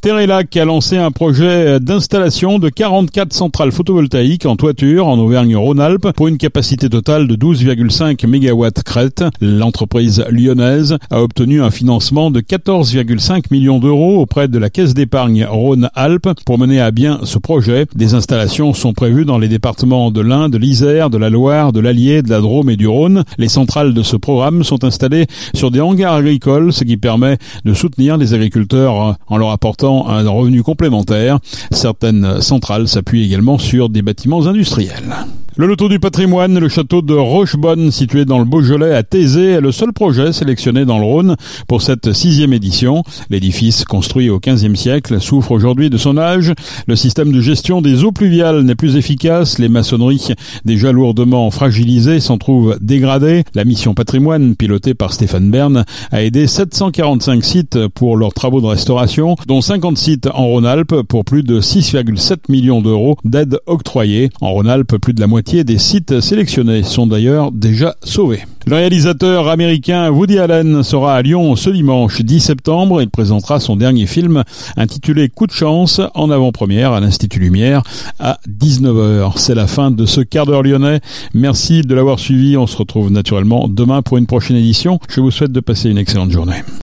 Terrelac 0.00 0.56
a 0.56 0.64
lancé 0.64 0.96
un 0.96 1.10
projet 1.10 1.80
d'installation 1.80 2.58
de 2.58 2.68
44 2.68 3.32
centrales 3.32 3.72
photovoltaïques 3.72 4.46
en 4.46 4.54
toiture 4.54 5.08
en 5.08 5.18
Auvergne-Rhône-Alpes 5.18 6.12
pour 6.12 6.28
une 6.28 6.36
capacité 6.36 6.88
totale 6.88 7.26
de 7.26 7.34
12,5 7.34 8.26
MW 8.26 8.68
crête. 8.84 9.24
L'entreprise 9.40 10.24
lyonnaise 10.30 10.98
a 11.10 11.22
obtenu 11.22 11.62
un 11.62 11.70
financement 11.70 12.30
de 12.30 12.40
14,5 12.40 13.44
millions 13.50 13.78
d'euros 13.78 14.20
auprès 14.20 14.46
de 14.46 14.58
la 14.58 14.70
Caisse 14.70 14.94
d'épargne 14.94 15.46
Rhône-Alpes 15.46 16.28
pour 16.44 16.58
mener 16.58 16.80
à 16.80 16.90
bien 16.90 17.20
ce 17.24 17.38
projet. 17.38 17.86
Des 17.94 18.14
installations 18.14 18.74
sont 18.74 18.92
prévues 18.92 19.24
dans 19.24 19.38
les 19.38 19.48
départements 19.48 20.10
de 20.10 20.20
l'Ain, 20.20 20.48
de 20.48 20.58
l'Isère, 20.58 21.08
de 21.08 21.18
la 21.18 21.30
Loire, 21.30 21.72
de 21.72 21.80
l'Allier, 21.80 22.22
de 22.22 22.30
la 22.30 22.40
Drôme 22.40 22.70
et 22.70 22.76
du 22.76 22.86
Rhône. 22.86 23.24
Les 23.38 23.48
centrales 23.48 23.94
de 23.94 24.02
ce 24.02 24.16
programme 24.16 24.64
sont 24.64 24.84
installées 24.84 25.26
sur 25.54 25.70
des 25.70 25.80
hangars 25.80 26.14
agricoles, 26.14 26.72
ce 26.72 26.84
qui 26.84 26.98
permet 26.98 27.38
de 27.64 27.72
soutenir 27.72 28.16
les 28.16 28.34
agriculteurs 28.34 29.13
en 29.26 29.36
leur 29.36 29.50
apportant 29.50 30.08
un 30.08 30.28
revenu 30.28 30.62
complémentaire. 30.62 31.38
Certaines 31.70 32.40
centrales 32.40 32.88
s'appuient 32.88 33.24
également 33.24 33.58
sur 33.58 33.88
des 33.88 34.02
bâtiments 34.02 34.46
industriels. 34.46 35.14
Le 35.56 35.68
loto 35.68 35.88
du 35.88 36.00
patrimoine, 36.00 36.58
le 36.58 36.68
château 36.68 37.00
de 37.00 37.14
Rochebonne, 37.14 37.92
situé 37.92 38.24
dans 38.24 38.40
le 38.40 38.44
Beaujolais 38.44 38.92
à 38.92 39.04
Thésée, 39.04 39.52
est 39.52 39.60
le 39.60 39.70
seul 39.70 39.92
projet 39.92 40.32
sélectionné 40.32 40.84
dans 40.84 40.98
le 40.98 41.04
Rhône 41.04 41.36
pour 41.68 41.80
cette 41.80 42.12
sixième 42.12 42.52
édition. 42.52 43.04
L'édifice, 43.30 43.84
construit 43.84 44.30
au 44.30 44.40
XVe 44.40 44.74
siècle, 44.74 45.20
souffre 45.20 45.52
aujourd'hui 45.52 45.90
de 45.90 45.96
son 45.96 46.18
âge. 46.18 46.52
Le 46.88 46.96
système 46.96 47.30
de 47.30 47.40
gestion 47.40 47.82
des 47.82 48.02
eaux 48.02 48.10
pluviales 48.10 48.62
n'est 48.62 48.74
plus 48.74 48.96
efficace. 48.96 49.60
Les 49.60 49.68
maçonneries, 49.68 50.34
déjà 50.64 50.90
lourdement 50.90 51.48
fragilisées, 51.52 52.18
s'en 52.18 52.36
trouvent 52.36 52.76
dégradées. 52.80 53.44
La 53.54 53.64
mission 53.64 53.94
patrimoine, 53.94 54.56
pilotée 54.56 54.94
par 54.94 55.12
Stéphane 55.12 55.52
Bern, 55.52 55.84
a 56.10 56.24
aidé 56.24 56.48
745 56.48 57.44
sites 57.44 57.86
pour 57.94 58.16
leurs 58.16 58.34
travaux 58.34 58.60
de 58.60 58.66
restauration, 58.66 59.36
dont 59.46 59.60
50 59.60 59.98
sites 59.98 60.28
en 60.34 60.46
Rhône-Alpes 60.46 61.02
pour 61.02 61.24
plus 61.24 61.44
de 61.44 61.60
6,7 61.60 62.38
millions 62.48 62.82
d'euros 62.82 63.16
d'aide 63.22 63.60
octroyées. 63.66 64.30
En 64.40 64.50
Rhône-Alpes, 64.50 64.96
plus 64.96 65.14
de 65.14 65.20
la 65.20 65.28
moitié 65.44 65.62
des 65.62 65.76
sites 65.76 66.22
sélectionnés 66.22 66.82
sont 66.84 67.06
d'ailleurs 67.06 67.52
déjà 67.52 67.96
sauvés. 68.02 68.44
Le 68.66 68.76
réalisateur 68.76 69.48
américain 69.48 70.08
Woody 70.10 70.38
Allen 70.38 70.82
sera 70.82 71.16
à 71.16 71.20
Lyon 71.20 71.54
ce 71.54 71.68
dimanche 71.68 72.22
10 72.22 72.40
septembre. 72.40 73.02
Il 73.02 73.10
présentera 73.10 73.60
son 73.60 73.76
dernier 73.76 74.06
film 74.06 74.42
intitulé 74.78 75.28
Coup 75.28 75.46
de 75.46 75.52
chance 75.52 76.00
en 76.14 76.30
avant-première 76.30 76.92
à 76.92 77.00
l'Institut 77.00 77.40
Lumière 77.40 77.82
à 78.18 78.38
19h. 78.48 79.34
C'est 79.36 79.54
la 79.54 79.66
fin 79.66 79.90
de 79.90 80.06
ce 80.06 80.22
quart 80.22 80.46
d'heure 80.46 80.62
lyonnais. 80.62 81.00
Merci 81.34 81.82
de 81.82 81.94
l'avoir 81.94 82.18
suivi. 82.18 82.56
On 82.56 82.66
se 82.66 82.78
retrouve 82.78 83.10
naturellement 83.10 83.68
demain 83.68 84.00
pour 84.00 84.16
une 84.16 84.26
prochaine 84.26 84.56
édition. 84.56 84.98
Je 85.10 85.20
vous 85.20 85.30
souhaite 85.30 85.52
de 85.52 85.60
passer 85.60 85.90
une 85.90 85.98
excellente 85.98 86.30
journée. 86.30 86.64